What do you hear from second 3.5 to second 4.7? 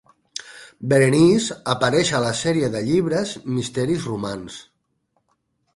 Misteris Romans.